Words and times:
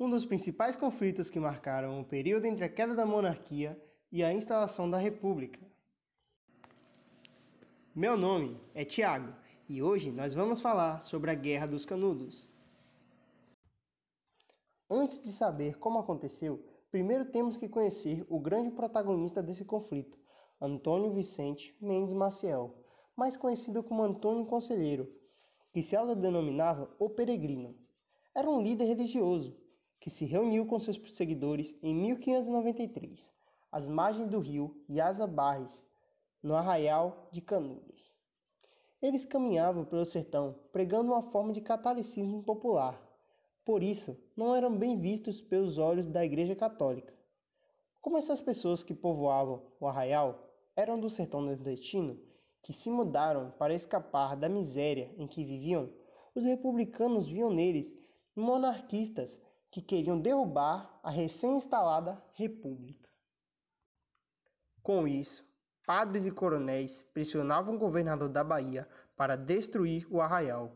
um 0.00 0.08
dos 0.08 0.24
principais 0.24 0.76
conflitos 0.76 1.28
que 1.28 1.40
marcaram 1.40 2.00
o 2.00 2.04
período 2.04 2.44
entre 2.44 2.64
a 2.64 2.68
queda 2.68 2.94
da 2.94 3.04
monarquia 3.04 3.76
e 4.12 4.22
a 4.22 4.32
instalação 4.32 4.88
da 4.88 4.96
república. 4.96 5.58
Meu 7.92 8.16
nome 8.16 8.60
é 8.74 8.84
Tiago 8.84 9.34
e 9.68 9.82
hoje 9.82 10.12
nós 10.12 10.32
vamos 10.32 10.60
falar 10.60 11.00
sobre 11.00 11.32
a 11.32 11.34
Guerra 11.34 11.66
dos 11.66 11.84
Canudos. 11.84 12.48
Antes 14.88 15.20
de 15.20 15.32
saber 15.32 15.76
como 15.78 15.98
aconteceu, 15.98 16.64
primeiro 16.92 17.24
temos 17.24 17.58
que 17.58 17.68
conhecer 17.68 18.24
o 18.28 18.38
grande 18.38 18.70
protagonista 18.70 19.42
desse 19.42 19.64
conflito, 19.64 20.16
Antônio 20.60 21.12
Vicente 21.12 21.76
Mendes 21.80 22.14
Maciel, 22.14 22.72
mais 23.16 23.36
conhecido 23.36 23.82
como 23.82 24.04
Antônio 24.04 24.46
Conselheiro, 24.46 25.12
que 25.72 25.82
se 25.82 25.96
autodenominava 25.96 26.88
O 27.00 27.10
Peregrino. 27.10 27.74
Era 28.32 28.48
um 28.48 28.62
líder 28.62 28.84
religioso 28.84 29.56
que 30.00 30.10
se 30.10 30.24
reuniu 30.24 30.66
com 30.66 30.78
seus 30.78 31.00
seguidores 31.14 31.76
em 31.82 31.94
1593, 31.94 33.32
às 33.70 33.88
margens 33.88 34.28
do 34.28 34.38
rio 34.38 34.80
Yaza 34.88 35.26
Barres, 35.26 35.86
no 36.42 36.54
arraial 36.54 37.28
de 37.32 37.40
Canudos. 37.40 38.12
Eles 39.00 39.24
caminhavam 39.24 39.84
pelo 39.84 40.04
sertão 40.04 40.56
pregando 40.72 41.12
uma 41.12 41.22
forma 41.22 41.52
de 41.52 41.60
catolicismo 41.60 42.42
popular. 42.42 43.00
Por 43.64 43.82
isso, 43.82 44.16
não 44.36 44.54
eram 44.54 44.76
bem 44.76 44.98
vistos 44.98 45.40
pelos 45.40 45.78
olhos 45.78 46.08
da 46.08 46.24
Igreja 46.24 46.56
Católica. 46.56 47.14
Como 48.00 48.16
essas 48.16 48.40
pessoas 48.40 48.82
que 48.82 48.94
povoavam 48.94 49.62
o 49.78 49.86
arraial 49.86 50.48
eram 50.74 50.98
do 50.98 51.10
sertão 51.10 51.40
nordestino, 51.40 52.18
que 52.62 52.72
se 52.72 52.90
mudaram 52.90 53.52
para 53.58 53.74
escapar 53.74 54.36
da 54.36 54.48
miséria 54.48 55.12
em 55.16 55.26
que 55.26 55.44
viviam, 55.44 55.92
os 56.34 56.44
republicanos 56.44 57.28
viam 57.28 57.50
neles 57.50 57.96
monarquistas 58.34 59.40
que 59.78 59.82
queriam 59.82 60.18
derrubar 60.18 60.98
a 61.04 61.10
recém-instalada 61.10 62.20
república. 62.32 63.08
Com 64.82 65.06
isso, 65.06 65.46
padres 65.86 66.26
e 66.26 66.32
coronéis 66.32 67.04
pressionavam 67.14 67.76
o 67.76 67.78
governador 67.78 68.28
da 68.28 68.42
Bahia 68.42 68.88
para 69.16 69.36
destruir 69.36 70.04
o 70.10 70.20
arraial. 70.20 70.72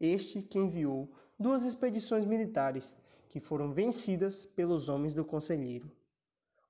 Este 0.00 0.42
que 0.42 0.58
enviou 0.58 1.12
duas 1.38 1.64
expedições 1.64 2.24
militares 2.24 2.96
que 3.28 3.40
foram 3.40 3.74
vencidas 3.74 4.46
pelos 4.46 4.88
homens 4.88 5.12
do 5.12 5.24
conselheiro. 5.24 5.92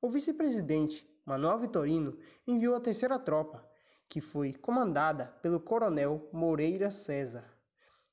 O 0.03 0.11
vice-presidente, 0.11 1.09
Manuel 1.25 1.61
Vitorino, 1.61 2.19
enviou 2.49 2.75
a 2.75 2.81
terceira 2.81 3.17
tropa, 3.17 3.65
que 4.09 4.21
foi 4.21 4.53
comandada 4.55 5.27
pelo 5.41 5.61
coronel 5.61 6.29
Moreira 6.33 6.91
César, 6.91 7.45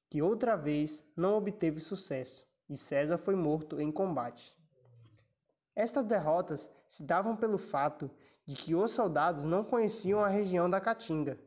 que 0.10 0.22
outra 0.22 0.56
vez 0.56 1.04
não 1.16 1.36
obteve 1.36 1.80
sucesso 1.80 2.47
e 2.70 2.76
César 2.76 3.18
foi 3.18 3.36
morto 3.36 3.80
em 3.80 3.92
combate. 3.92 4.56
Estas 5.76 6.06
derrotas 6.06 6.70
se 6.88 7.04
davam 7.04 7.36
pelo 7.36 7.58
fato 7.58 8.10
de 8.46 8.56
que 8.56 8.74
os 8.74 8.92
soldados 8.92 9.44
não 9.44 9.64
conheciam 9.64 10.24
a 10.24 10.28
região 10.28 10.70
da 10.70 10.82
Caatinga, 10.82 11.40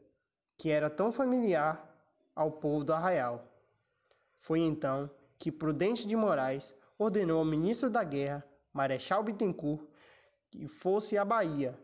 que 0.56 0.70
era 0.70 0.88
tão 0.88 1.10
familiar 1.10 1.82
ao 2.34 2.52
povo 2.52 2.84
do 2.84 2.92
Arraial. 2.92 3.44
Foi 4.36 4.60
então 4.60 5.10
que 5.38 5.50
Prudente 5.50 6.06
de 6.06 6.14
Moraes 6.14 6.74
ordenou 6.98 7.38
ao 7.38 7.44
ministro 7.44 7.90
da 7.90 8.04
Guerra, 8.04 8.44
Marechal 8.72 9.22
Bittencourt, 9.22 9.82
que 10.50 10.68
fosse 10.68 11.16
à 11.16 11.24
Bahia 11.24 11.78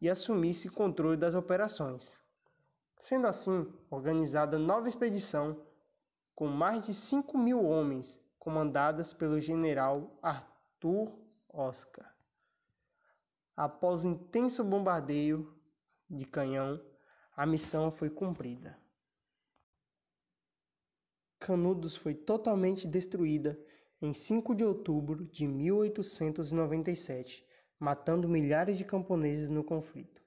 e 0.00 0.08
assumisse 0.08 0.68
controle 0.68 1.16
das 1.16 1.34
operações. 1.34 2.18
Sendo 3.00 3.26
assim, 3.26 3.66
organizada 3.90 4.58
nova 4.58 4.88
expedição 4.88 5.60
com 6.34 6.46
mais 6.46 6.86
de 6.86 6.94
5 6.94 7.36
mil 7.36 7.64
homens 7.64 8.20
comandadas 8.40 9.12
pelo 9.12 9.38
general 9.38 10.18
Arthur 10.22 11.12
Oscar. 11.48 12.12
Após 13.54 14.04
intenso 14.04 14.64
bombardeio 14.64 15.54
de 16.08 16.24
canhão, 16.24 16.82
a 17.36 17.44
missão 17.44 17.90
foi 17.90 18.08
cumprida. 18.08 18.80
Canudos 21.38 21.96
foi 21.96 22.14
totalmente 22.14 22.88
destruída 22.88 23.60
em 24.00 24.14
5 24.14 24.54
de 24.54 24.64
outubro 24.64 25.26
de 25.26 25.46
1897, 25.46 27.46
matando 27.78 28.26
milhares 28.26 28.78
de 28.78 28.86
camponeses 28.86 29.50
no 29.50 29.62
conflito. 29.62 30.22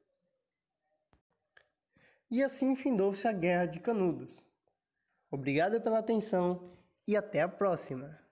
E 2.30 2.44
assim 2.44 2.76
findou-se 2.76 3.28
a 3.28 3.32
Guerra 3.32 3.66
de 3.66 3.80
Canudos. 3.80 4.46
Obrigado 5.32 5.82
pela 5.82 5.98
atenção 5.98 6.72
e 7.08 7.18
até 7.18 7.42
a 7.42 7.48
próxima! 7.48 8.23